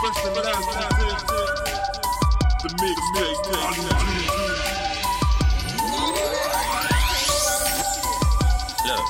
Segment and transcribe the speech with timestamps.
[0.00, 0.68] First and last,
[2.62, 3.44] the mixtape.
[8.86, 9.06] Look,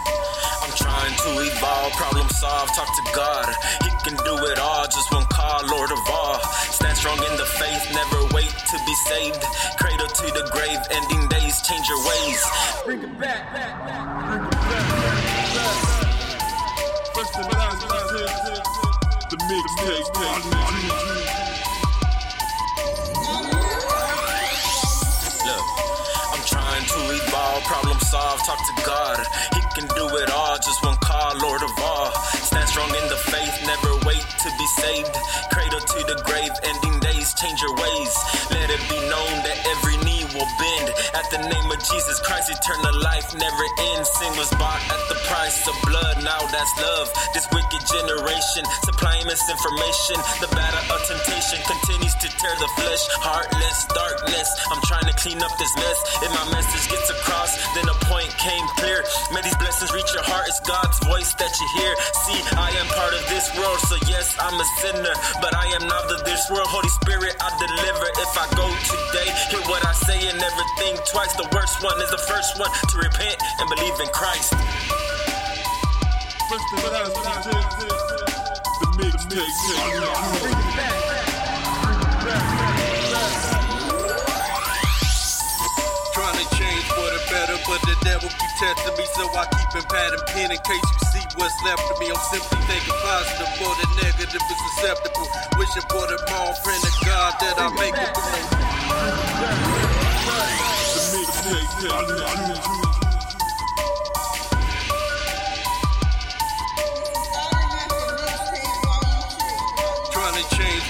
[0.62, 3.54] I'm trying to evolve, problem solve, talk to God.
[3.84, 6.40] He can do it all, just one call, Lord of all.
[6.72, 9.44] Stand strong in the faith, never wait to be saved.
[9.78, 12.42] Cradle to the grave, ending days, change your ways.
[12.86, 14.30] Bring it back, back, back.
[14.30, 15.98] Bring it back, back, back.
[17.14, 17.87] First and last,
[19.48, 19.64] Look,
[26.36, 29.24] I'm trying to evolve, problem solve, talk to God.
[29.54, 32.12] He can do it all, just one call, Lord of all.
[32.44, 35.16] Stand strong in the faith, never wait to be saved.
[35.50, 38.12] Cradle to the grave, ending days, change your ways.
[38.50, 39.87] Let it be known that every
[41.78, 43.64] of Jesus Christ, eternal life never
[43.94, 44.10] ends.
[44.18, 47.06] Sin was bought at the price of blood, now that's love.
[47.34, 50.18] This wicked generation supplying misinformation.
[50.42, 53.02] The battle of temptation continues to tear the flesh.
[53.22, 55.98] Heartless darkness, I'm trying to clean up this mess.
[56.22, 59.04] If my message gets across, then the point came clear.
[59.30, 61.92] May these blessings reach your heart, it's God's voice that you hear.
[62.26, 65.14] See, I am part of this world, so yes, I'm a sinner.
[65.38, 66.66] But I am not of this world.
[66.66, 68.06] Holy Spirit, I deliver.
[68.18, 69.17] If I go today,
[69.50, 71.34] hear what I say and never think twice.
[71.34, 74.54] The worst one is the first one to repent and believe in Christ.
[76.50, 77.14] First and last,
[78.80, 79.52] the mixtape.
[86.14, 89.70] Trying to change for the better, but the devil keep testing me, so I keep
[89.82, 92.10] a pad and pen in case you see what's left of me.
[92.10, 95.28] I'm simply thinking positive, for the negative is acceptable.
[95.58, 98.77] Wishing for the small praying to God that I make it through.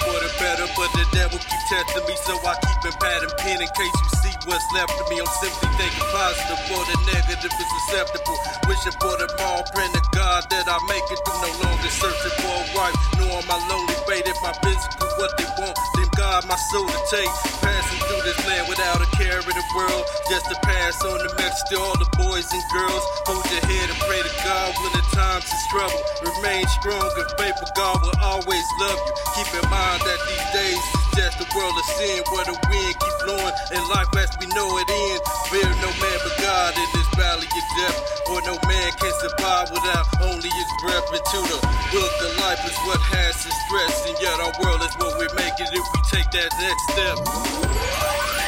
[0.09, 3.33] For the better, but the devil keep testing me, so I keep a pad and
[3.37, 5.21] pen in case you see what's left of me.
[5.21, 8.37] I'm simply thinking positive, for the negative is acceptable.
[8.65, 11.41] Wishing for the small praying to God that I make it through.
[11.45, 14.25] No longer searching for a wife, am I lonely fate.
[14.25, 17.29] If my physical what they want, then God my soul to take.
[17.61, 21.31] Passing through this land without a care in the world, just to pass on the
[21.37, 23.03] message to all the boys and girls.
[23.29, 26.01] Hold your head and pray to God when times is trouble.
[26.23, 29.13] Remain strong and faithful, God will always love you.
[29.35, 32.93] Keep in mind that these days is just a world of sin where the wind
[32.95, 35.23] keep blowing and life as we know it ends.
[35.51, 37.97] Fear no man but God in this valley of death,
[38.27, 41.07] for no man can survive without only his breath.
[41.09, 41.59] Into the
[41.91, 45.27] book of life is what has us stress, and yet our world is what we
[45.35, 48.38] make it if we take that next step.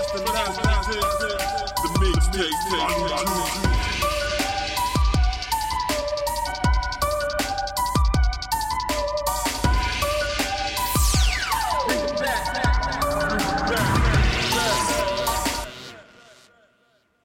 [0.00, 3.99] The mixtape.